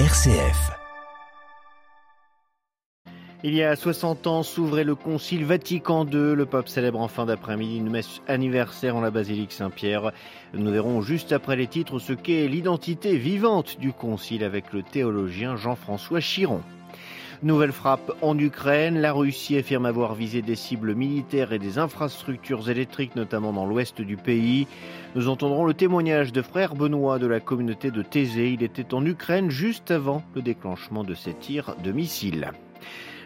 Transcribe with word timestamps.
RCF. 0.00 0.72
Il 3.44 3.54
y 3.54 3.62
a 3.62 3.76
60 3.76 4.26
ans 4.26 4.42
s'ouvrait 4.42 4.82
le 4.82 4.96
Concile 4.96 5.44
Vatican 5.44 6.04
II. 6.04 6.34
Le 6.34 6.46
pape 6.46 6.68
célèbre 6.68 6.98
en 6.98 7.06
fin 7.06 7.26
d'après-midi 7.26 7.76
une 7.76 7.90
messe 7.90 8.20
anniversaire 8.26 8.96
en 8.96 9.00
la 9.00 9.12
basilique 9.12 9.52
Saint-Pierre. 9.52 10.10
Nous 10.52 10.72
verrons 10.72 11.00
juste 11.00 11.30
après 11.30 11.54
les 11.54 11.68
titres 11.68 12.00
ce 12.00 12.12
qu'est 12.12 12.48
l'identité 12.48 13.16
vivante 13.16 13.78
du 13.78 13.92
Concile 13.92 14.42
avec 14.42 14.72
le 14.72 14.82
théologien 14.82 15.54
Jean-François 15.54 16.18
Chiron. 16.18 16.62
Nouvelle 17.42 17.72
frappe 17.72 18.12
en 18.22 18.38
Ukraine. 18.38 19.00
La 19.00 19.12
Russie 19.12 19.56
affirme 19.56 19.86
avoir 19.86 20.14
visé 20.14 20.42
des 20.42 20.56
cibles 20.56 20.94
militaires 20.94 21.52
et 21.52 21.58
des 21.58 21.78
infrastructures 21.78 22.70
électriques, 22.70 23.16
notamment 23.16 23.52
dans 23.52 23.66
l'ouest 23.66 24.00
du 24.00 24.16
pays. 24.16 24.66
Nous 25.14 25.28
entendrons 25.28 25.64
le 25.64 25.74
témoignage 25.74 26.32
de 26.32 26.42
frère 26.42 26.74
Benoît 26.74 27.18
de 27.18 27.26
la 27.26 27.40
communauté 27.40 27.90
de 27.90 28.02
Thésée. 28.02 28.50
Il 28.50 28.62
était 28.62 28.94
en 28.94 29.04
Ukraine 29.04 29.50
juste 29.50 29.90
avant 29.90 30.22
le 30.34 30.42
déclenchement 30.42 31.04
de 31.04 31.14
ces 31.14 31.34
tirs 31.34 31.74
de 31.82 31.92
missiles. 31.92 32.50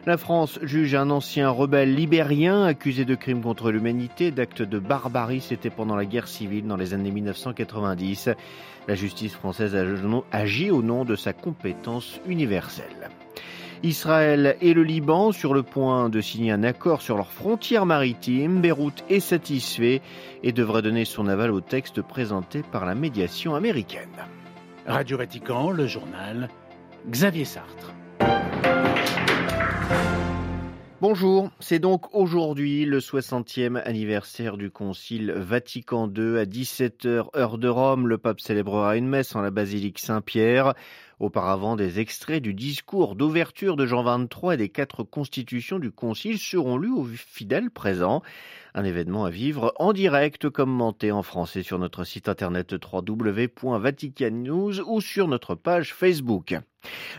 La 0.06 0.16
France 0.16 0.58
juge 0.62 0.94
un 0.94 1.10
ancien 1.10 1.50
rebelle 1.50 1.94
libérien 1.94 2.64
accusé 2.64 3.04
de 3.04 3.14
crimes 3.14 3.42
contre 3.42 3.70
l'humanité, 3.70 4.30
d'actes 4.30 4.62
de 4.62 4.78
barbarie. 4.78 5.42
C'était 5.42 5.70
pendant 5.70 5.96
la 5.96 6.06
guerre 6.06 6.28
civile 6.28 6.66
dans 6.66 6.76
les 6.76 6.94
années 6.94 7.10
1990. 7.10 8.30
La 8.86 8.94
justice 8.94 9.34
française 9.34 9.76
agit 10.32 10.70
au 10.70 10.82
nom 10.82 11.04
de 11.04 11.14
sa 11.14 11.34
compétence 11.34 12.20
universelle. 12.26 13.10
Israël 13.82 14.56
et 14.60 14.74
le 14.74 14.82
Liban 14.82 15.32
sur 15.32 15.54
le 15.54 15.62
point 15.62 16.08
de 16.08 16.20
signer 16.20 16.50
un 16.50 16.64
accord 16.64 17.02
sur 17.02 17.16
leurs 17.16 17.32
frontières 17.32 17.86
maritimes. 17.86 18.60
Beyrouth 18.60 19.04
est 19.08 19.20
satisfait 19.20 20.02
et 20.42 20.52
devrait 20.52 20.82
donner 20.82 21.04
son 21.04 21.28
aval 21.28 21.50
au 21.50 21.60
texte 21.60 22.02
présenté 22.02 22.62
par 22.62 22.84
la 22.84 22.94
médiation 22.94 23.54
américaine. 23.54 24.08
Radio 24.86 25.18
Vatican, 25.18 25.70
le 25.70 25.86
journal 25.86 26.48
Xavier 27.08 27.44
Sartre. 27.44 27.94
Bonjour, 31.00 31.50
c'est 31.60 31.78
donc 31.78 32.12
aujourd'hui 32.12 32.84
le 32.84 32.98
60e 32.98 33.80
anniversaire 33.84 34.56
du 34.56 34.68
Concile 34.68 35.30
Vatican 35.30 36.08
II 36.08 36.38
à 36.38 36.44
17h 36.44 37.36
heure 37.36 37.56
de 37.56 37.68
Rome. 37.68 38.08
Le 38.08 38.18
pape 38.18 38.40
célébrera 38.40 38.96
une 38.96 39.06
messe 39.06 39.36
en 39.36 39.40
la 39.40 39.52
basilique 39.52 40.00
Saint-Pierre. 40.00 40.74
Auparavant, 41.20 41.74
des 41.74 41.98
extraits 41.98 42.40
du 42.40 42.54
discours 42.54 43.16
d'ouverture 43.16 43.74
de 43.74 43.86
Jean 43.86 44.04
XXIII 44.04 44.52
et 44.52 44.56
des 44.56 44.68
quatre 44.68 45.02
constitutions 45.02 45.80
du 45.80 45.90
Concile 45.90 46.38
seront 46.38 46.78
lus 46.78 46.92
aux 46.92 47.06
fidèles 47.06 47.72
présents. 47.72 48.22
Un 48.72 48.84
événement 48.84 49.24
à 49.24 49.30
vivre 49.30 49.72
en 49.80 49.92
direct, 49.92 50.48
commenté 50.48 51.10
en 51.10 51.24
français 51.24 51.64
sur 51.64 51.80
notre 51.80 52.04
site 52.04 52.28
internet 52.28 52.72
www.vaticannews 52.72 54.80
ou 54.86 55.00
sur 55.00 55.26
notre 55.26 55.56
page 55.56 55.92
Facebook. 55.92 56.54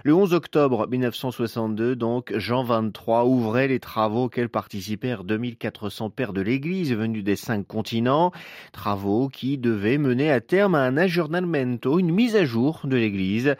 Le 0.05 0.13
11 0.13 0.33
octobre 0.33 0.87
1962, 0.87 1.97
donc, 1.97 2.31
Jean 2.37 2.63
XXIII 2.63 3.25
ouvrait 3.25 3.67
les 3.67 3.81
travaux 3.81 4.25
auxquels 4.25 4.47
participèrent 4.47 5.25
2400 5.25 6.11
pères 6.11 6.31
de 6.31 6.39
l'Église 6.39 6.93
venus 6.93 7.25
des 7.25 7.35
cinq 7.35 7.67
continents, 7.67 8.31
travaux 8.71 9.27
qui 9.27 9.57
devaient 9.57 9.97
mener 9.97 10.31
à 10.31 10.39
terme 10.39 10.75
à 10.75 10.83
un 10.83 10.95
aggiornamento, 10.95 11.99
une 11.99 12.13
mise 12.13 12.37
à 12.37 12.45
jour 12.45 12.79
de 12.85 12.95
l'Église. 12.95 13.57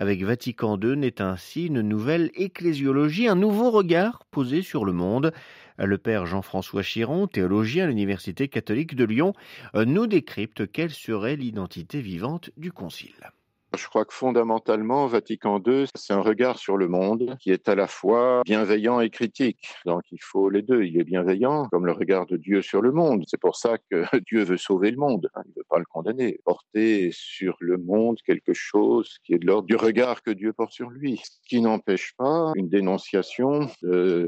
Avec 0.00 0.22
Vatican 0.22 0.80
II 0.80 0.96
naît 0.96 1.20
ainsi 1.20 1.66
une 1.66 1.82
nouvelle 1.82 2.30
ecclésiologie, 2.34 3.28
un 3.28 3.34
nouveau 3.34 3.70
regard 3.70 4.24
posé 4.30 4.62
sur 4.62 4.86
le 4.86 4.94
monde. 4.94 5.30
Le 5.76 5.98
père 5.98 6.24
Jean-François 6.24 6.82
Chiron, 6.82 7.26
théologien 7.26 7.84
à 7.84 7.88
l'Université 7.88 8.48
catholique 8.48 8.94
de 8.94 9.04
Lyon, 9.04 9.34
nous 9.74 10.06
décrypte 10.06 10.72
quelle 10.72 10.90
serait 10.90 11.36
l'identité 11.36 12.00
vivante 12.00 12.48
du 12.56 12.72
Concile. 12.72 13.30
Je 13.76 13.86
crois 13.86 14.04
que 14.04 14.12
fondamentalement, 14.12 15.06
Vatican 15.06 15.62
II, 15.64 15.86
c'est 15.94 16.12
un 16.12 16.20
regard 16.20 16.58
sur 16.58 16.76
le 16.76 16.88
monde 16.88 17.36
qui 17.38 17.52
est 17.52 17.68
à 17.68 17.76
la 17.76 17.86
fois 17.86 18.42
bienveillant 18.44 19.00
et 19.00 19.10
critique. 19.10 19.68
Donc 19.86 20.02
il 20.10 20.18
faut 20.20 20.50
les 20.50 20.62
deux. 20.62 20.82
Il 20.82 20.98
est 20.98 21.04
bienveillant, 21.04 21.68
comme 21.70 21.86
le 21.86 21.92
regard 21.92 22.26
de 22.26 22.36
Dieu 22.36 22.62
sur 22.62 22.82
le 22.82 22.90
monde. 22.90 23.24
C'est 23.28 23.40
pour 23.40 23.56
ça 23.56 23.78
que 23.78 24.02
Dieu 24.26 24.42
veut 24.42 24.56
sauver 24.56 24.90
le 24.90 24.96
monde. 24.96 25.30
Il 25.44 25.50
ne 25.50 25.54
veut 25.56 25.66
pas 25.68 25.78
le 25.78 25.84
condamner. 25.84 26.40
Porter 26.44 27.10
sur 27.12 27.56
le 27.60 27.78
monde 27.78 28.18
quelque 28.26 28.54
chose 28.54 29.18
qui 29.24 29.34
est 29.34 29.38
de 29.38 29.46
l'ordre 29.46 29.68
du 29.68 29.76
regard 29.76 30.22
que 30.22 30.32
Dieu 30.32 30.52
porte 30.52 30.72
sur 30.72 30.90
lui. 30.90 31.20
Ce 31.22 31.38
qui 31.48 31.60
n'empêche 31.60 32.14
pas 32.16 32.52
une 32.56 32.68
dénonciation, 32.68 33.68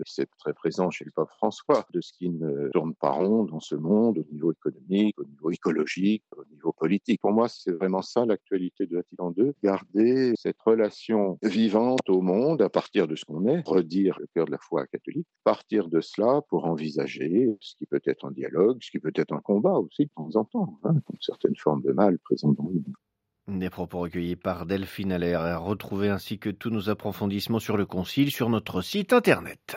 c'est 0.07 0.29
très 0.39 0.53
présent 0.55 0.91
chez 0.91 1.05
le 1.05 1.11
pape 1.11 1.31
François, 1.37 1.85
de 1.93 2.01
ce 2.01 2.13
qui 2.13 2.31
ne 2.31 2.69
tourne 2.71 2.95
pas 2.95 3.11
rond 3.11 3.45
dans 3.45 3.61
ce 3.61 3.75
monde 3.75 4.19
au 4.19 4.33
niveau 4.33 4.53
économique, 4.53 5.19
au 5.19 5.25
niveau 5.25 5.51
écologique, 5.51 6.23
politique. 6.71 7.21
Pour 7.21 7.33
moi, 7.33 7.49
c'est 7.49 7.73
vraiment 7.73 8.03
ça 8.03 8.25
l'actualité 8.25 8.87
de 8.87 8.97
Vatican 8.97 9.33
de 9.33 9.55
garder 9.63 10.35
cette 10.37 10.61
relation 10.61 11.39
vivante 11.43 12.09
au 12.09 12.21
monde 12.21 12.63
à 12.63 12.69
partir 12.69 13.09
de 13.09 13.17
ce 13.17 13.25
qu'on 13.25 13.47
est, 13.47 13.67
redire 13.67 14.19
le 14.21 14.27
cœur 14.35 14.47
de 14.47 14.53
la 14.53 14.59
foi 14.59 14.87
catholique, 14.87 15.27
partir 15.45 15.89
de 15.89 16.01
cela 16.01 16.41
pour 16.49 16.67
envisager 16.67 17.51
ce 17.61 17.75
qui 17.77 17.87
peut 17.87 18.03
être 18.05 18.27
un 18.27 18.31
dialogue, 18.31 18.79
ce 18.81 18.91
qui 18.91 18.99
peut 18.99 19.13
être 19.15 19.33
un 19.33 19.41
combat 19.41 19.79
aussi 19.79 20.05
de 20.05 20.11
temps 20.15 20.31
en 20.37 20.45
temps, 20.45 20.79
hein, 20.85 20.95
une 21.13 21.21
certaine 21.21 21.57
forme 21.57 21.83
de 21.83 21.93
mal 21.93 22.19
présente 22.19 22.57
dans 22.57 22.69
le 22.69 22.75
monde. 22.75 22.95
Des 23.49 23.71
propos 23.71 23.99
recueillis 23.99 24.37
par 24.37 24.67
Delphine 24.67 25.11
Allaire 25.11 25.41
à 25.41 25.57
retrouver 25.57 26.09
ainsi 26.09 26.39
que 26.39 26.49
tous 26.49 26.71
nos 26.71 26.91
approfondissements 26.91 27.59
sur 27.59 27.77
le 27.77 27.87
Concile 27.87 28.31
sur 28.31 28.49
notre 28.49 28.83
site 28.83 29.13
internet. 29.13 29.77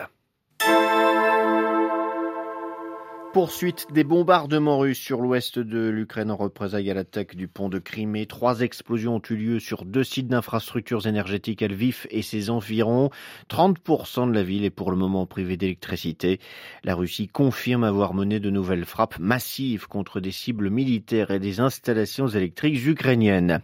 Poursuite 3.36 3.88
des 3.92 4.02
bombardements 4.02 4.78
russes 4.78 4.98
sur 4.98 5.20
l'ouest 5.20 5.58
de 5.58 5.90
l'Ukraine 5.90 6.30
en 6.30 6.36
représailles 6.36 6.90
à 6.90 6.94
l'attaque 6.94 7.36
du 7.36 7.48
pont 7.48 7.68
de 7.68 7.78
Crimée. 7.78 8.24
Trois 8.24 8.62
explosions 8.62 9.16
ont 9.16 9.22
eu 9.28 9.36
lieu 9.36 9.60
sur 9.60 9.84
deux 9.84 10.04
sites 10.04 10.28
d'infrastructures 10.28 11.06
énergétiques 11.06 11.60
à 11.60 11.68
Lviv 11.68 12.06
et 12.10 12.22
ses 12.22 12.48
environs. 12.48 13.10
30% 13.50 14.30
de 14.30 14.34
la 14.34 14.42
ville 14.42 14.64
est 14.64 14.70
pour 14.70 14.90
le 14.90 14.96
moment 14.96 15.26
privée 15.26 15.58
d'électricité. 15.58 16.40
La 16.82 16.94
Russie 16.94 17.28
confirme 17.28 17.84
avoir 17.84 18.14
mené 18.14 18.40
de 18.40 18.48
nouvelles 18.48 18.86
frappes 18.86 19.18
massives 19.18 19.86
contre 19.86 20.18
des 20.18 20.32
cibles 20.32 20.70
militaires 20.70 21.30
et 21.30 21.38
des 21.38 21.60
installations 21.60 22.28
électriques 22.28 22.86
ukrainiennes. 22.86 23.60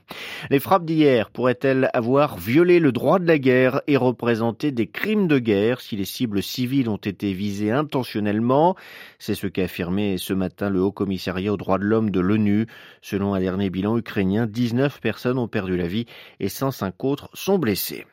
Les 0.51 0.61
frappes 0.61 0.85
d'hier 0.85 1.31
pourraient-elles 1.31 1.89
avoir 1.95 2.37
violé 2.37 2.79
le 2.79 2.93
droit 2.93 3.19
de 3.19 3.27
la 3.27 3.39
guerre 3.39 3.81
et 3.87 3.97
représenter 3.97 4.71
des 4.71 4.89
crimes 4.89 5.29
de 5.29 5.39
guerre 5.39 5.81
si 5.81 5.97
les 5.97 6.05
cibles 6.05 6.43
civiles 6.43 6.91
ont 6.91 6.97
été 6.97 7.33
visées 7.33 7.71
intentionnellement? 7.71 8.77
C'est 9.19 9.35
ce 9.35 9.47
qu'a 9.47 9.62
affirmé 9.63 10.19
ce 10.19 10.33
matin 10.33 10.71
le 10.71 10.81
Haut 10.81 10.93
Commissariat 10.93 11.53
aux 11.53 11.57
droits 11.57 11.79
de 11.79 11.85
l'homme 11.85 12.11
de 12.11 12.21
l'ONU. 12.21 12.67
Selon 13.01 13.35
un 13.35 13.41
dernier 13.41 13.71
bilan 13.71 13.97
ukrainien, 13.97 14.47
19 14.47 15.01
personnes 15.01 15.39
ont 15.39 15.49
perdu 15.49 15.77
la 15.77 15.87
vie 15.87 16.07
et 16.41 16.49
105 16.49 17.05
autres 17.05 17.31
sont 17.35 17.59
blessées. 17.59 18.07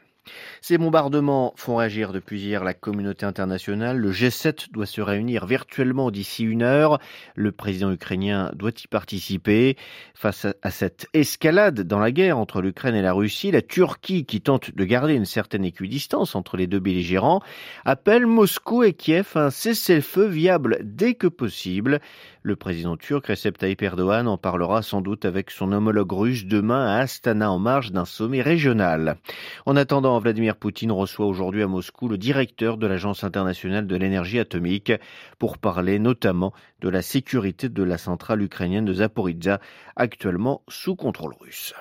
Ces 0.62 0.78
bombardements 0.78 1.53
font 1.56 1.78
réagir 1.78 2.12
depuis 2.12 2.41
hier 2.41 2.63
la 2.63 2.74
communauté 2.74 3.25
internationale. 3.25 3.97
Le 3.97 4.12
G7 4.12 4.72
doit 4.72 4.85
se 4.85 5.02
réunir 5.02 5.46
virtuellement 5.46 6.12
d'ici 6.12 6.44
une 6.44 6.63
heure. 6.63 7.00
Le 7.35 7.52
président 7.52 7.91
ukrainien 7.91 8.52
doit 8.56 8.72
y 8.72 8.88
participer. 8.88 9.78
Face 10.13 10.46
à 10.62 10.72
cette 10.72 11.08
escalade 11.13 11.81
dans 11.81 12.00
la 12.00 12.12
guerre 12.12 12.38
entre 12.38 12.62
l'Ukraine 12.62 12.96
et 12.96 13.02
la 13.02 13.13
Russie, 13.13 13.52
la 13.52 13.62
Turquie, 13.62 14.25
qui 14.25 14.41
tente 14.41 14.75
de 14.75 14.85
garder 14.85 15.13
une 15.13 15.25
certaine 15.25 15.66
équidistance 15.66 16.35
entre 16.35 16.58
les 16.58 16.68
deux 16.68 16.79
belligérants, 16.79 17.41
appelle 17.85 18.25
Moscou 18.25 18.84
et 18.84 18.94
Kiev 18.94 19.31
à 19.35 19.46
un 19.46 19.50
cessez-le-feu 19.50 20.25
viable 20.25 20.79
dès 20.84 21.13
que 21.13 21.28
possible. 21.28 22.00
Le 22.41 22.56
président 22.56 22.97
turc 22.97 23.28
Recep 23.28 23.58
Tayyip 23.58 23.81
Erdogan 23.81 24.28
en 24.28 24.38
parlera 24.38 24.81
sans 24.81 25.02
doute 25.02 25.25
avec 25.25 25.52
son 25.52 25.72
homologue 25.72 26.12
russe 26.12 26.46
demain 26.46 26.88
à 26.88 27.00
Astana 27.00 27.52
en 27.52 27.59
marge 27.59 27.91
d'un 27.91 28.06
sommet 28.06 28.41
régional. 28.41 29.18
En 29.66 29.75
attendant, 29.75 30.19
Vladimir 30.19 30.56
Poutine 30.56 30.91
reçoit 30.91 31.25
aujourd'hui 31.25 31.63
à 31.63 31.68
Moscou 31.68 32.07
le 32.07 32.18
directeur 32.18 32.78
de 32.78 32.88
l'Agence 32.88 33.24
internationale 33.24 33.88
de 33.88 33.96
l'énergie 33.96 34.40
atomique 34.40 34.91
pour 35.38 35.57
parler 35.57 36.00
notamment 36.00 36.53
de 36.81 36.90
la 36.90 37.02
sécurité 37.02 37.69
de 37.69 37.84
la 37.84 37.97
centrale 37.97 38.41
ukrainienne 38.41 38.85
de 38.85 38.94
Zaporizhzhia 38.94 39.59
actuellement 39.96 40.62
sous 40.68 40.96
contrôle 40.96 41.34
russe. 41.40 41.74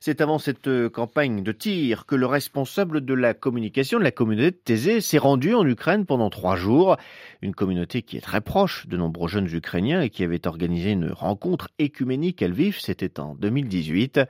C'est 0.00 0.20
avant 0.20 0.38
cette 0.38 0.68
euh, 0.68 0.88
campagne 0.88 1.42
de 1.42 1.52
tir 1.52 2.06
que 2.06 2.14
le 2.14 2.26
responsable 2.26 3.04
de 3.04 3.14
la 3.14 3.34
communication 3.34 3.98
de 3.98 4.04
la 4.04 4.10
communauté 4.10 4.50
de 4.50 4.56
Thésée 4.56 5.00
s'est 5.00 5.18
rendu 5.18 5.54
en 5.54 5.66
Ukraine 5.66 6.06
pendant 6.06 6.30
trois 6.30 6.56
jours. 6.56 6.96
Une 7.42 7.54
communauté 7.54 8.02
qui 8.02 8.16
est 8.16 8.20
très 8.20 8.40
proche 8.40 8.86
de 8.86 8.96
nombreux 8.96 9.28
jeunes 9.28 9.48
Ukrainiens 9.52 10.02
et 10.02 10.10
qui 10.10 10.22
avait 10.24 10.46
organisé 10.46 10.92
une 10.92 11.10
rencontre 11.10 11.68
écuménique 11.78 12.42
à 12.42 12.48
Lviv, 12.48 12.78
c'était 12.80 13.20
en 13.20 13.34
2018. 13.34 14.20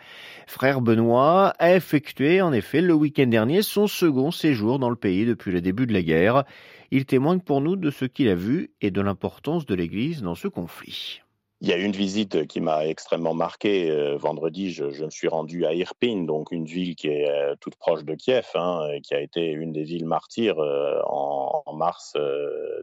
Frère 0.47 0.81
Benoît 0.81 1.55
a 1.59 1.75
effectué 1.75 2.41
en 2.41 2.53
effet 2.53 2.81
le 2.81 2.95
week-end 2.95 3.27
dernier 3.27 3.63
son 3.63 3.87
second 3.87 4.31
séjour 4.31 4.79
dans 4.79 4.91
le 4.91 4.97
pays 4.97 5.27
depuis 5.27 5.53
le 5.53 5.61
début 5.61 5.87
de 5.87 5.93
la 5.93 6.03
guerre. 6.03 6.45
Il 6.91 7.05
témoigne 7.05 7.41
pour 7.41 7.61
nous 7.61 7.77
de 7.77 7.91
ce 7.91 8.05
qu'il 8.05 8.29
a 8.29 8.35
vu 8.35 8.71
et 8.81 8.91
de 8.91 9.01
l'importance 9.01 9.67
de 9.67 9.75
l'Église 9.75 10.23
dans 10.23 10.35
ce 10.35 10.49
conflit. 10.49 11.21
Il 11.63 11.69
y 11.69 11.73
a 11.73 11.79
une 11.79 11.93
visite 11.93 12.47
qui 12.49 12.61
m'a 12.61 12.87
extrêmement 12.87 13.33
marqué. 13.33 13.91
Euh, 13.91 14.19
vendredi, 14.19 14.71
je, 14.73 14.85
me 14.85 15.09
suis 15.09 15.27
rendu 15.27 15.65
à 15.65 15.73
Irpin, 15.73 16.25
donc 16.25 16.53
une 16.53 16.67
ville 16.67 16.95
qui 16.95 17.09
est 17.09 17.31
euh, 17.31 17.55
toute 17.59 17.77
proche 17.77 18.05
de 18.05 18.15
Kiev, 18.15 18.47
hein, 18.57 18.87
qui 19.03 19.15
a 19.15 19.21
été 19.23 19.53
une 19.53 19.73
des 19.73 19.83
villes 19.83 20.05
martyres 20.05 20.59
euh, 20.59 21.01
en, 21.07 21.63
mars 21.75 22.15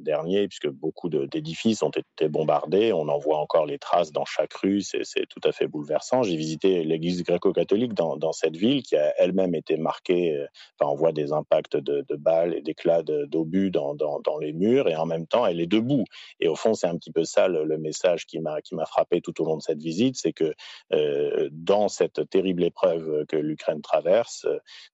dernier, 0.01 0.47
puisque 0.47 0.69
beaucoup 0.69 1.09
d'édifices 1.09 1.81
ont 1.81 1.89
été 1.89 2.29
bombardés. 2.29 2.93
On 2.93 3.07
en 3.09 3.17
voit 3.17 3.37
encore 3.37 3.65
les 3.65 3.79
traces 3.79 4.11
dans 4.11 4.25
chaque 4.25 4.53
rue. 4.53 4.81
C'est 4.81 5.25
tout 5.27 5.41
à 5.43 5.51
fait 5.51 5.67
bouleversant. 5.67 6.21
J'ai 6.21 6.35
visité 6.35 6.83
l'église 6.83 7.23
gréco-catholique 7.23 7.93
dans, 7.93 8.31
cette 8.31 8.55
ville 8.55 8.83
qui 8.83 8.95
a 8.95 9.13
elle-même 9.17 9.55
été 9.55 9.77
marquée. 9.77 10.45
On 10.79 10.93
voit 10.93 11.11
des 11.11 11.31
impacts 11.31 11.75
de, 11.75 12.05
balles 12.17 12.53
et 12.53 12.61
d'éclats 12.61 13.01
d'obus 13.01 13.71
dans, 13.71 13.95
les 14.39 14.53
murs, 14.53 14.87
et 14.87 14.95
en 14.95 15.07
même 15.07 15.25
temps, 15.25 15.47
elle 15.47 15.59
est 15.59 15.67
debout. 15.67 16.03
Et 16.39 16.47
au 16.47 16.55
fond, 16.55 16.75
c'est 16.75 16.87
un 16.87 16.97
petit 16.97 17.11
peu 17.11 17.23
ça 17.23 17.47
le 17.47 17.77
message 17.79 18.27
qui 18.27 18.39
m'a 18.39 18.61
qui 18.63 18.75
m'a 18.75 18.85
frappé 18.85 19.21
tout 19.21 19.41
au 19.41 19.45
long 19.45 19.57
de 19.57 19.61
cette 19.61 19.81
visite, 19.81 20.15
c'est 20.15 20.33
que 20.33 20.53
euh, 20.93 21.49
dans 21.51 21.87
cette 21.89 22.29
terrible 22.29 22.63
épreuve 22.63 23.25
que 23.27 23.35
l'Ukraine 23.35 23.81
traverse, 23.81 24.45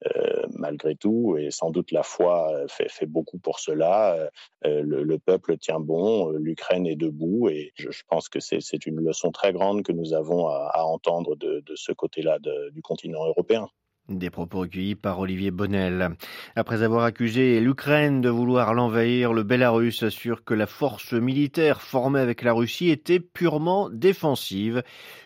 euh, 0.05 0.45
malgré 0.51 0.95
tout, 0.95 1.37
et 1.37 1.51
sans 1.51 1.71
doute 1.71 1.91
la 1.91 2.03
foi 2.03 2.51
fait, 2.67 3.05
beaucoup 3.05 3.37
pour 3.37 3.59
cela, 3.59 4.29
euh, 4.65 4.81
le, 4.83 5.19
peuple 5.19 5.57
tient 5.57 5.79
bon, 5.79 6.29
l'Ukraine 6.31 6.87
est 6.87 6.95
debout, 6.95 7.49
et 7.49 7.71
je, 7.75 7.89
pense 8.07 8.29
que 8.29 8.39
c'est 8.39 8.85
une 8.85 8.99
leçon 8.99 9.31
très 9.31 9.53
grande 9.53 9.83
que 9.83 9.91
nous 9.91 10.13
avons 10.13 10.47
à, 10.47 10.83
entendre 10.83 11.35
de 11.35 11.75
ce 11.75 11.91
côté-là 11.91 12.39
du 12.71 12.81
continent 12.81 13.25
européen. 13.25 13.69
Des 14.09 14.31
propos 14.31 14.61
recueillis 14.61 14.95
par 14.95 15.19
Olivier 15.19 15.51
Bonnel. 15.51 16.15
Après 16.55 16.81
avoir 16.81 17.03
accusé 17.03 17.59
l'Ukraine 17.59 18.21
de 18.21 18.29
vouloir 18.29 18.73
l'envahir, 18.73 19.33
le 19.33 19.43
Bélarus 19.43 20.01
assure 20.01 20.43
que 20.43 20.55
la 20.55 20.65
force 20.65 21.13
militaire 21.13 21.83
formée 21.83 22.19
avec 22.19 22.41
la 22.41 22.53
Russie 22.53 22.89
était 22.89 23.19
purement 23.19 23.87
défensive. 23.91 24.81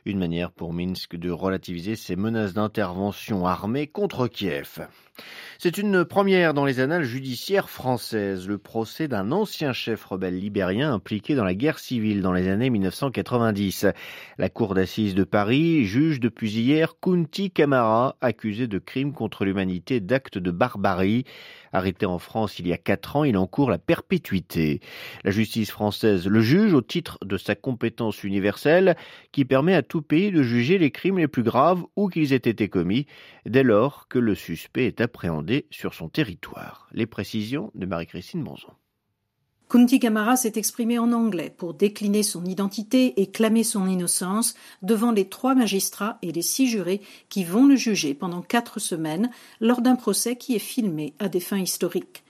Une 0.05 0.19
manière 0.19 0.51
pour 0.51 0.73
Minsk 0.73 1.15
de 1.15 1.31
relativiser 1.31 1.95
ses 1.95 2.17
menaces 2.17 2.53
d'intervention 2.53 3.47
armée 3.47 3.87
contre 3.87 4.27
Kiev. 4.27 4.85
C'est 5.59 5.77
une 5.77 6.03
première 6.03 6.53
dans 6.53 6.65
les 6.65 6.79
annales 6.79 7.03
judiciaires 7.03 7.69
françaises, 7.69 8.47
le 8.47 8.57
procès 8.57 9.07
d'un 9.07 9.31
ancien 9.31 9.71
chef 9.71 10.03
rebelle 10.03 10.37
libérien 10.37 10.91
impliqué 10.91 11.35
dans 11.35 11.45
la 11.45 11.53
guerre 11.53 11.79
civile 11.79 12.21
dans 12.21 12.33
les 12.33 12.49
années 12.49 12.71
1990. 12.71 13.85
La 14.39 14.49
cour 14.49 14.73
d'assises 14.73 15.15
de 15.15 15.23
Paris 15.23 15.85
juge 15.85 16.19
depuis 16.19 16.51
hier 16.51 16.95
Kunti 16.99 17.51
Kamara, 17.51 18.17
accusé 18.21 18.67
de 18.67 18.72
crimes 18.79 19.13
contre 19.13 19.45
l'humanité 19.45 19.99
d'actes 19.99 20.37
de 20.37 20.51
barbarie. 20.51 21.25
Arrêté 21.71 22.05
en 22.05 22.19
France 22.19 22.59
il 22.59 22.67
y 22.67 22.73
a 22.73 22.77
quatre 22.77 23.15
ans, 23.15 23.23
il 23.23 23.37
encourt 23.37 23.69
la 23.69 23.77
perpétuité. 23.77 24.79
La 25.23 25.31
justice 25.31 25.71
française 25.71 26.27
le 26.27 26.41
juge 26.41 26.73
au 26.73 26.81
titre 26.81 27.17
de 27.25 27.37
sa 27.37 27.55
compétence 27.55 28.23
universelle 28.23 28.95
qui 29.31 29.45
permet 29.45 29.75
à 29.75 29.81
tout 29.81 30.01
pays 30.01 30.31
de 30.31 30.43
juger 30.43 30.77
les 30.77 30.91
crimes 30.91 31.17
les 31.17 31.27
plus 31.27 31.43
graves 31.43 31.83
où 31.95 32.09
qu'ils 32.09 32.33
aient 32.33 32.37
été 32.37 32.69
commis 32.69 33.07
dès 33.45 33.63
lors 33.63 34.07
que 34.07 34.19
le 34.19 34.35
suspect 34.35 34.85
est 34.85 35.01
appréhendé 35.01 35.65
sur 35.71 35.93
son 35.93 36.09
territoire. 36.09 36.87
Les 36.91 37.05
précisions 37.05 37.71
de 37.75 37.85
Marie-Christine 37.85 38.43
Bonzon. 38.43 38.73
Kunti 39.69 39.99
Kamara 39.99 40.35
s'est 40.35 40.53
exprimé 40.55 40.99
en 40.99 41.11
anglais 41.13 41.53
pour 41.55 41.73
décliner 41.73 42.21
son 42.21 42.45
identité 42.45 43.21
et 43.21 43.31
clamer 43.31 43.63
son 43.63 43.87
innocence 43.87 44.53
devant 44.81 45.11
les 45.11 45.27
trois 45.27 45.55
magistrats 45.55 46.19
et 46.21 46.31
les 46.31 46.41
six 46.43 46.67
jurés 46.67 47.01
qui 47.29 47.43
vont 47.43 47.65
le 47.65 47.75
juger 47.75 48.13
pendant 48.13 48.41
quatre 48.41 48.79
semaines 48.79 49.31
lors 49.59 49.81
d'un 49.81 49.95
procès 49.95 50.35
qui 50.35 50.55
est 50.55 50.59
filmé 50.59 51.13
à 51.17 51.27
des 51.27 51.39
fins 51.39 51.59
historiques. 51.59 52.22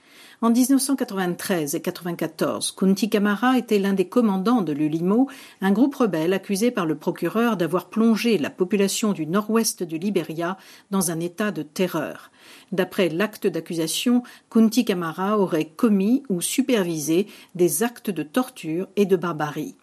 En 0.43 0.49
1993 0.49 1.73
et 1.73 1.77
1994, 1.77 2.73
Kunti 2.73 3.09
Kamara 3.09 3.57
était 3.57 3.79
l'un 3.79 3.93
des 3.93 4.09
commandants 4.09 4.61
de 4.61 4.73
l'ULIMO, 4.73 5.29
un 5.61 5.71
groupe 5.71 5.95
rebelle 5.95 6.33
accusé 6.33 6.69
par 6.69 6.85
le 6.85 6.95
procureur 6.95 7.55
d'avoir 7.55 7.87
plongé 7.87 8.37
la 8.37 8.49
population 8.49 9.13
du 9.13 9.25
nord-ouest 9.25 9.83
du 9.83 9.97
Libéria 9.97 10.57
dans 10.91 11.11
un 11.11 11.21
état 11.21 11.51
de 11.51 11.63
terreur. 11.63 12.29
D'après 12.73 13.07
l'acte 13.07 13.47
d'accusation, 13.47 14.21
Kunti 14.49 14.83
Kamara 14.83 15.39
aurait 15.39 15.69
commis 15.77 16.23
ou 16.27 16.41
supervisé 16.41 17.27
des 17.55 17.81
actes 17.81 18.09
de 18.09 18.23
torture 18.23 18.89
et 18.97 19.05
de 19.05 19.15
barbarie. 19.15 19.77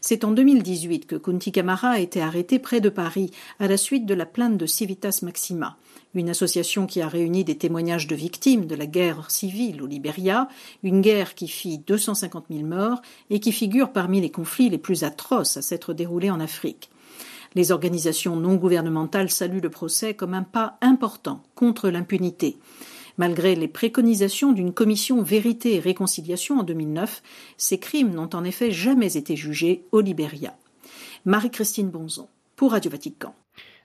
C'est 0.00 0.22
en 0.22 0.30
2018 0.30 1.06
que 1.06 1.16
Kunti 1.16 1.50
Kamara 1.50 1.90
a 1.90 1.98
été 1.98 2.22
arrêté 2.22 2.60
près 2.60 2.80
de 2.80 2.88
Paris 2.88 3.32
à 3.58 3.66
la 3.66 3.76
suite 3.76 4.06
de 4.06 4.14
la 4.14 4.26
plainte 4.26 4.58
de 4.58 4.66
Civitas 4.66 5.20
Maxima, 5.22 5.76
une 6.14 6.30
association 6.30 6.86
qui 6.86 7.00
a 7.00 7.08
réuni 7.08 7.44
des 7.44 7.58
témoignages 7.58 8.06
de 8.06 8.14
victimes 8.14 8.66
de 8.66 8.74
la 8.74 8.86
guerre 8.86 9.30
civile 9.30 9.82
au 9.82 9.86
Libéria, 9.86 10.48
une 10.82 11.00
guerre 11.00 11.34
qui 11.34 11.48
fit 11.48 11.78
250 11.78 12.46
000 12.50 12.64
morts 12.64 13.02
et 13.30 13.40
qui 13.40 13.52
figure 13.52 13.92
parmi 13.92 14.20
les 14.20 14.30
conflits 14.30 14.70
les 14.70 14.78
plus 14.78 15.04
atroces 15.04 15.56
à 15.56 15.62
s'être 15.62 15.92
déroulés 15.92 16.30
en 16.30 16.40
Afrique. 16.40 16.90
Les 17.54 17.70
organisations 17.70 18.36
non 18.36 18.56
gouvernementales 18.56 19.30
saluent 19.30 19.60
le 19.60 19.70
procès 19.70 20.14
comme 20.14 20.34
un 20.34 20.42
pas 20.42 20.76
important 20.80 21.42
contre 21.54 21.88
l'impunité. 21.88 22.56
Malgré 23.16 23.54
les 23.54 23.68
préconisations 23.68 24.52
d'une 24.52 24.72
commission 24.72 25.22
Vérité 25.22 25.74
et 25.74 25.80
Réconciliation 25.80 26.58
en 26.58 26.62
2009, 26.64 27.22
ces 27.56 27.78
crimes 27.78 28.12
n'ont 28.12 28.30
en 28.34 28.42
effet 28.42 28.72
jamais 28.72 29.16
été 29.16 29.36
jugés 29.36 29.84
au 29.92 30.00
Libéria. 30.00 30.56
Marie-Christine 31.24 31.90
Bonzon, 31.90 32.28
pour 32.56 32.72
Radio 32.72 32.90
Vatican. 32.90 33.34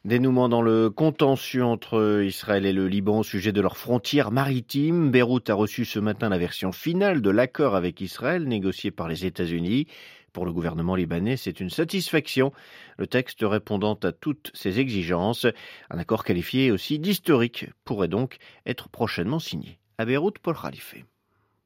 Dénouement 0.06 0.48
dans 0.48 0.62
le 0.62 0.90
contentieux 0.90 1.66
entre 1.66 2.24
Israël 2.24 2.66
et 2.66 2.72
le 2.72 2.88
Liban 2.88 3.20
au 3.20 3.24
sujet 3.24 3.52
de 3.52 3.60
leurs 3.60 3.76
frontières 3.76 4.32
maritimes. 4.32 5.12
Beyrouth 5.12 5.50
a 5.50 5.54
reçu 5.54 5.84
ce 5.84 6.00
matin 6.00 6.30
la 6.30 6.38
version 6.38 6.72
finale 6.72 7.22
de 7.22 7.30
l'accord 7.30 7.76
avec 7.76 8.00
Israël 8.00 8.46
négocié 8.46 8.92
par 8.92 9.10
les 9.10 9.26
États-Unis. 9.26 9.88
Pour 10.32 10.46
le 10.46 10.54
gouvernement 10.54 10.96
libanais, 10.96 11.36
c'est 11.36 11.60
une 11.60 11.70
satisfaction, 11.70 12.54
le 12.98 13.08
texte 13.08 13.40
répondant 13.42 14.00
à 14.02 14.14
toutes 14.14 14.52
ces 14.54 14.80
exigences. 14.80 15.46
Un 15.90 15.98
accord 15.98 16.24
qualifié 16.24 16.72
aussi 16.72 16.98
d'historique 16.98 17.66
pourrait 17.84 18.08
donc 18.08 18.38
être 18.66 18.88
prochainement 18.88 19.40
signé. 19.40 19.80
À 19.98 20.06
Beyrouth, 20.06 20.40
Paul 20.40 20.56
Khalife. 20.56 20.96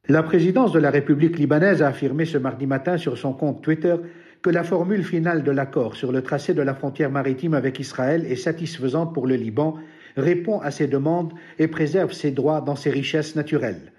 La 0.07 0.24
présidence 0.24 0.71
de 0.71 0.80
la 0.80 0.89
République 0.89 1.38
libanaise 1.38 1.83
a 1.83 1.89
affirmé 1.89 2.25
ce 2.25 2.39
mardi 2.39 2.65
matin 2.65 2.97
sur 2.97 3.15
son 3.15 3.33
compte 3.33 3.62
Twitter 3.62 3.95
que 4.44 4.50
la 4.50 4.66
formule 4.66 5.06
finale 5.06 5.42
de 5.44 5.51
l'accord 5.51 5.95
sur 5.95 6.12
le 6.12 6.22
tracé 6.22 6.54
de 6.54 6.62
la 6.62 6.75
frontière 6.75 7.10
maritime 7.10 7.54
avec 7.54 7.80
Israël 7.80 8.25
est 8.25 8.36
satisfaisante 8.36 9.13
pour 9.13 9.25
le 9.25 9.36
Liban, 9.36 9.78
répond 10.18 10.60
à 10.60 10.69
ses 10.69 10.88
demandes 10.88 11.31
et 11.60 11.69
préserve 11.69 12.12
ses 12.12 12.31
droits 12.31 12.60
dans 12.60 12.75
ses 12.75 12.90
richesses 12.90 13.38
naturelles. 13.38 13.94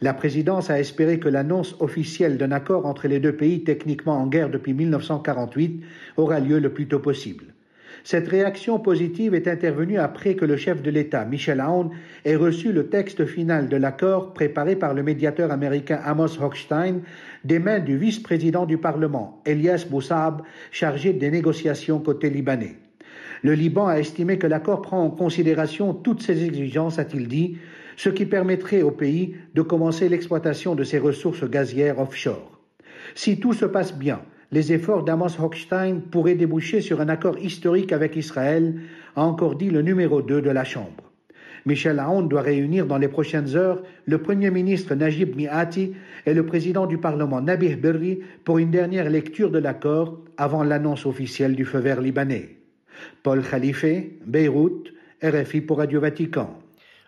La 0.00 0.14
présidence 0.14 0.70
a 0.70 0.80
espéré 0.80 1.18
que 1.20 1.28
l'annonce 1.28 1.76
officielle 1.80 2.38
d'un 2.38 2.50
accord 2.50 2.86
entre 2.86 3.08
les 3.08 3.20
deux 3.20 3.36
pays 3.36 3.62
techniquement 3.62 4.16
en 4.16 4.26
guerre 4.26 4.48
depuis 4.48 4.72
1948 4.72 5.84
aura 6.16 6.40
lieu 6.40 6.58
le 6.58 6.72
plus 6.72 6.88
tôt 6.88 7.00
possible. 7.00 7.44
Cette 8.04 8.28
réaction 8.28 8.78
positive 8.78 9.34
est 9.34 9.48
intervenue 9.48 9.98
après 9.98 10.34
que 10.34 10.44
le 10.44 10.56
chef 10.56 10.82
de 10.82 10.90
l'État, 10.90 11.24
Michel 11.24 11.60
Aoun, 11.60 11.90
ait 12.24 12.36
reçu 12.36 12.72
le 12.72 12.88
texte 12.88 13.26
final 13.26 13.68
de 13.68 13.76
l'accord 13.76 14.32
préparé 14.32 14.76
par 14.76 14.94
le 14.94 15.02
médiateur 15.02 15.50
américain 15.50 16.00
Amos 16.04 16.40
Hochstein 16.40 17.00
des 17.44 17.58
mains 17.58 17.80
du 17.80 17.96
vice-président 17.96 18.66
du 18.66 18.78
Parlement, 18.78 19.42
Elias 19.44 19.86
Boussab, 19.88 20.42
chargé 20.70 21.12
des 21.12 21.30
négociations 21.30 22.00
côté 22.00 22.30
libanais. 22.30 22.76
Le 23.42 23.54
Liban 23.54 23.86
a 23.86 23.98
estimé 23.98 24.38
que 24.38 24.46
l'accord 24.46 24.82
prend 24.82 25.02
en 25.02 25.10
considération 25.10 25.94
toutes 25.94 26.22
ces 26.22 26.44
exigences, 26.44 26.98
a-t-il 26.98 27.26
dit, 27.26 27.56
ce 27.96 28.08
qui 28.10 28.26
permettrait 28.26 28.82
au 28.82 28.90
pays 28.90 29.34
de 29.54 29.62
commencer 29.62 30.08
l'exploitation 30.08 30.74
de 30.74 30.84
ses 30.84 30.98
ressources 30.98 31.44
gazières 31.44 31.98
offshore. 31.98 32.60
Si 33.14 33.40
tout 33.40 33.52
se 33.52 33.64
passe 33.64 33.94
bien, 33.94 34.20
les 34.52 34.72
efforts 34.72 35.04
d'Amos 35.04 35.40
Hochstein 35.40 36.00
pourraient 36.00 36.34
déboucher 36.34 36.80
sur 36.80 37.00
un 37.00 37.08
accord 37.08 37.38
historique 37.38 37.92
avec 37.92 38.16
Israël, 38.16 38.80
a 39.16 39.22
encore 39.22 39.54
dit 39.54 39.70
le 39.70 39.82
numéro 39.82 40.22
2 40.22 40.42
de 40.42 40.50
la 40.50 40.64
Chambre. 40.64 41.10
Michel 41.66 41.98
Aoun 41.98 42.28
doit 42.28 42.40
réunir 42.40 42.86
dans 42.86 42.98
les 42.98 43.08
prochaines 43.08 43.54
heures 43.54 43.82
le 44.06 44.18
Premier 44.18 44.50
ministre 44.50 44.94
Najib 44.94 45.36
Miati 45.36 45.92
et 46.26 46.34
le 46.34 46.46
président 46.46 46.86
du 46.86 46.98
Parlement 46.98 47.40
Nabih 47.40 47.76
Berri 47.76 48.20
pour 48.44 48.58
une 48.58 48.70
dernière 48.70 49.10
lecture 49.10 49.50
de 49.50 49.58
l'accord 49.58 50.18
avant 50.36 50.64
l'annonce 50.64 51.06
officielle 51.06 51.54
du 51.54 51.64
feu 51.64 51.78
vert 51.78 52.00
libanais. 52.00 52.56
Paul 53.22 53.42
Khalife, 53.42 53.84
Beyrouth, 54.26 54.88
RFI 55.22 55.60
pour 55.60 55.78
Radio 55.78 56.00
Vatican 56.00 56.58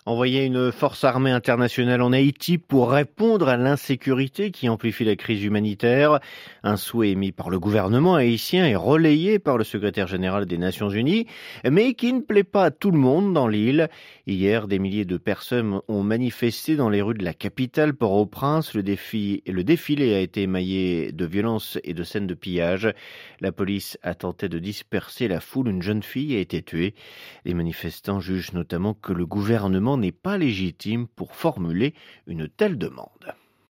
envoyer 0.05 0.45
une 0.45 0.73
force 0.73 1.05
armée 1.05 1.31
internationale 1.31 2.03
en 2.03 2.13
Haïti 2.13 2.59
pour 2.59 2.91
répondre 2.91 3.49
à 3.49 3.57
l'insécurité 3.57 4.51
qui 4.51 4.69
amplifie 4.69 5.05
la 5.05 5.15
crise 5.15 5.45
humanitaire. 5.45 6.19
Un 6.65 6.77
souhait 6.77 7.11
émis 7.11 7.31
par 7.31 7.51
le 7.51 7.61
gouvernement 7.61 8.17
haïtien 8.17 8.67
et 8.67 8.75
relayé 8.75 9.39
par 9.39 9.59
le 9.59 9.65
secrétaire 9.65 10.09
général 10.09 10.47
des 10.47 10.59
Nations 10.59 10.91
Unies, 10.91 11.27
mais 11.69 11.95
qui 11.95 12.13
ne 12.13 12.21
plaît 12.21 12.43
pas 12.43 12.65
à 12.65 12.71
tout 12.73 12.91
le 12.91 12.99
monde 12.99 13.33
dans 13.33 13.47
l'île. 13.47 13.89
Hier, 14.27 14.67
des 14.67 14.81
milliers 14.81 15.05
de 15.05 15.17
personnes 15.19 15.81
ont 15.87 16.03
manifesté 16.03 16.75
dans 16.75 16.89
les 16.89 17.03
rues 17.03 17.15
de 17.15 17.25
la 17.25 17.35
capitale 17.35 17.95
Port-au-Prince. 17.95 18.75
Le, 18.75 18.83
défilé 18.83 20.15
a 20.15 20.21
été 20.21 20.43
émaillé 20.43 21.13
de 21.13 21.27
violences 21.27 21.79
et 21.85 21.95
de 21.95 22.03
scènes 22.03 22.27
de 22.27 22.35
pillage. 22.35 22.93
La 23.41 23.53
police 23.53 23.99
a 24.03 24.15
tenté 24.15 24.49
de 24.49 24.59
disperser 24.59 25.29
la 25.29 25.41
foule. 25.41 25.69
Une 25.69 25.83
jeune 25.83 26.03
fille 26.03 26.35
a 26.35 26.41
été 26.41 26.63
tuée. 26.63 26.95
Les 27.45 27.55
manifestants 27.55 28.19
jugent 28.19 28.53
notamment 28.53 28.95
que 28.95 29.13
le 29.13 29.27
n'est 29.97 30.13
pas 30.13 30.39
légitime 30.39 31.07
pour 31.07 31.35
formuler 31.35 31.95
une 32.27 32.49
telle 32.49 32.79
demande. 32.79 33.35